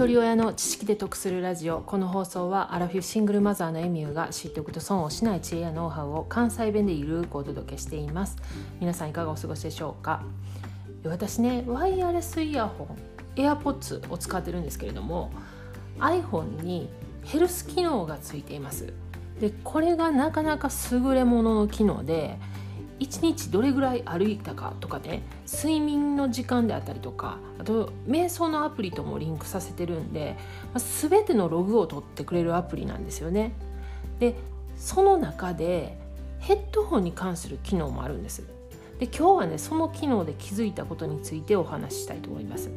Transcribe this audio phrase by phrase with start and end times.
[0.00, 8.38] 一人親の知識で得するラジオこの放送はアラフィフシングルマザーのエミューが知っておくと損をしない知恵やノウハウを関西弁でゆるくお届けしています
[8.80, 10.22] 皆さんいかがお過ごしでしょうか
[11.04, 12.96] 私ねワイヤレスイヤホン
[13.36, 15.30] AirPods を使ってるんですけれども
[15.98, 16.88] iPhone に
[17.26, 18.94] ヘルス機能がついています
[19.38, 22.38] でこれがなかなか優れものの機能で
[23.00, 30.36] 1日どれぐらい歩いたかとかね睡眠の時間であったりとかあと瞑想のアプリともリンクさせてるんで、
[30.74, 33.52] ま、全てのログを取ってくれるアプリなんですよね。
[34.18, 34.36] で
[34.76, 35.98] その中で
[36.38, 38.42] ヘッドホンに関する機能もあるんです。
[38.98, 42.70] で今日はねその機能で気づいたことについてお話ししたいと思います。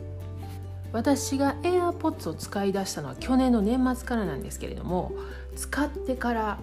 [0.93, 5.11] 私が AirPods を使い出したのは去年の年末からなんですけれども
[5.55, 6.59] 使ってから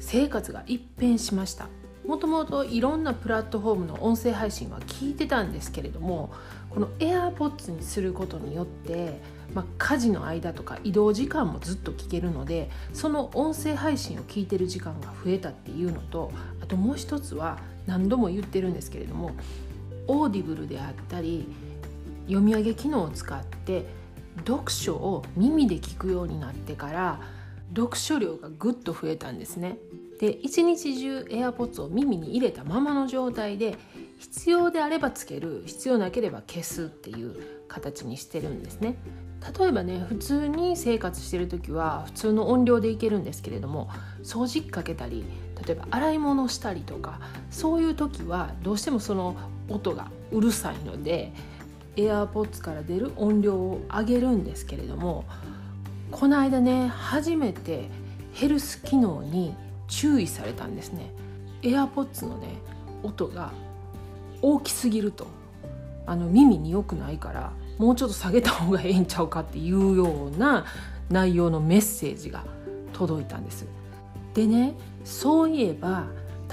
[0.00, 1.68] 生活が一変しました
[2.06, 6.32] もともといろんなプラットフォームの音声配信は聞いてたんですけれども
[6.70, 9.20] この AirPods にすることによって、
[9.54, 19.32] まあ、家事の間とか移動時間もずっと聞けるのでその音声配信を聞いてる時間が増えたっていうのとあともう一つは何度も言ってるんですけれども
[20.08, 21.46] Audible であったり
[22.26, 23.84] 読み上げ機能を使って
[24.46, 27.20] 読書を耳で聞くようになってから
[27.74, 29.78] 読書量がぐっと増えたんですね。
[30.20, 33.76] で一日中 AirPods を耳に入れたままの状態で
[34.18, 37.34] 必要であればつける必要なければ消すっていう
[37.66, 38.96] 形にしてるんですね。
[39.58, 43.90] 例えばね普通に生活してる時は普通の音量でいけるんですけれども
[44.22, 45.24] 掃除機かけたり
[45.66, 47.18] 例えば洗い物したりとか
[47.50, 49.36] そういう時はどうしてもその
[49.68, 51.32] 音がうるさいので
[51.96, 55.24] AirPods から出る音量を上げるんですけれども
[56.12, 57.88] この間ね初めて
[58.32, 59.56] ヘルス機能に
[59.88, 61.12] 注意されたんですね。
[61.62, 62.48] AirPods のね
[63.02, 63.52] 音が
[64.40, 65.26] 大きすぎると。
[66.04, 70.64] あの耳に良くないからもうちょっと下げた方がええんちゃうかっていうような
[71.10, 72.44] 内容のメッセージが
[72.92, 73.66] 届いたんです。
[74.34, 76.06] でねそういえば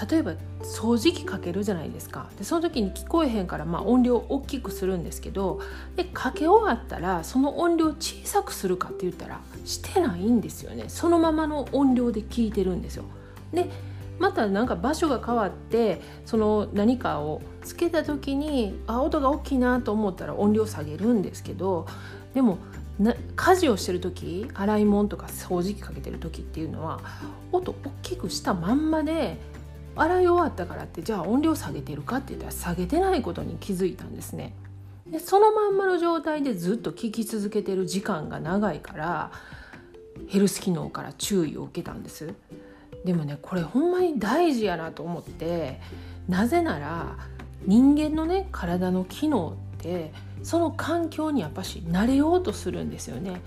[0.10, 2.30] 例えば掃除機かけるじゃないですか。
[2.38, 5.60] でその時に聞こえへんからまあ音量大きくするんですけど
[5.96, 10.86] でかけ終わったらその音量小さくするかって言ったらしてないんですよね。
[10.88, 13.06] そのままの音量で聞いてるんですよ。
[13.54, 13.70] で
[14.20, 21.88] またなんか場所が変わってその何かをつけた時にあ音が大きいなと思ったら音量下げるんですけど
[22.34, 22.58] でも
[23.00, 27.00] な家事をしてる時洗い物とか掃除機かけてる時っていうのは
[27.54, 29.38] 音大きくしたまんまで
[30.02, 34.56] 洗い終わったからってじゃあ音量下げてるかって言ったら下げてないことに気づいたんですね。
[35.08, 39.32] でそのまんまの状態でずっと聞き続けてる時間が長いから
[40.28, 42.34] ヘルス機能から注意を受けたんです。
[43.06, 45.80] でもねこれほんまに大事やなと思って
[46.28, 47.18] なぜなら
[47.66, 50.12] 人間のね体の機能って
[50.44, 53.42] その環境にやっぱし慣れようとするんですよね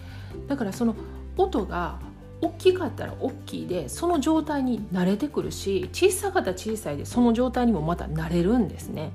[0.48, 0.94] だからその
[1.36, 1.98] 音が
[2.42, 9.12] 大きかったら大きいでその状態に慣れてくるし小さかったら小さいでその状態にもまた慣れるんですね。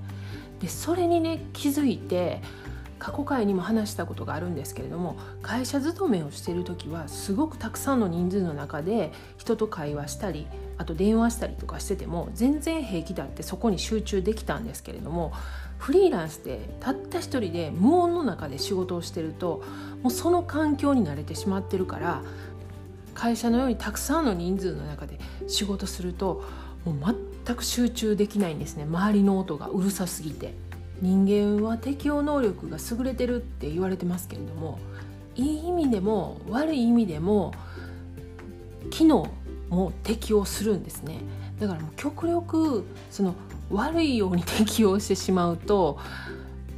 [0.62, 2.42] でそれにね気づいて
[3.00, 15.32] 過去回にも話したことがあるんですけれども会社勤めをしている時はすごくたくさんの人数の中で人と会話したりあと電話したりとかしてても全然平気だってそこに集中できたんですけれども
[15.78, 19.64] フリーランスでたった一人で無音の中で仕事をしてると
[20.02, 22.24] もうその環境に慣れてしまってるから
[23.18, 26.44] 会社のようにたくさんの人数の中で仕事すると
[26.86, 30.54] もう全く集中できないんですね周りの音がうるさすぎて。
[31.02, 34.80] 人間は適応能力が優れてるって言われてますけれども
[35.36, 37.54] いい意味でも悪い意味でも
[38.90, 39.30] 機能
[39.70, 41.20] も適応するんですね
[41.60, 43.36] だからもう極力その
[43.70, 46.00] 悪いように適応してしまうと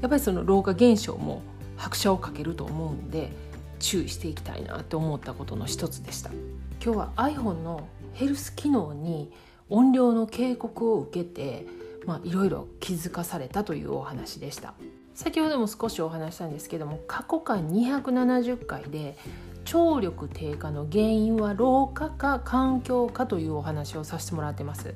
[0.02, 1.42] やっぱりその老化現象も
[1.78, 3.32] 拍車をかけると思うんで
[3.80, 6.30] 注意していきたいなと思ったことの一つでした。
[6.84, 9.32] 今日は iPhone のヘルス機能に
[9.70, 11.66] 音量の警告を受けて、
[12.24, 14.74] いろいろ気づかされたというお話でした。
[15.14, 19.18] 先ほども少しお話したんですけども過去回270回で
[19.66, 24.96] 聴力低下の原因は老化か環境かというお話をさせてもらってます。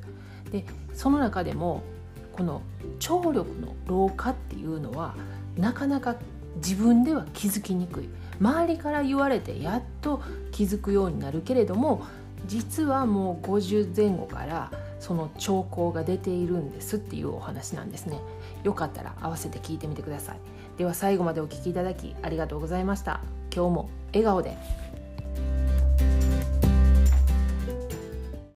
[0.51, 1.83] でその中でも
[2.31, 2.61] この
[2.99, 5.13] 聴力の老化っていうのは
[5.57, 6.15] なかなか
[6.57, 8.09] 自分では気づきにくい。
[8.39, 10.21] 周りから言われてやっと
[10.51, 12.03] 気づくようになるけれども
[12.47, 18.19] 実はもう50前後からその兆候が出ているんですっていうお話なんですね。
[18.63, 20.37] よかったら合わせて聞いてみてください。
[20.77, 23.21] では最後までお聴きいただきありがとうございました。
[23.53, 24.82] 今日も笑顔で。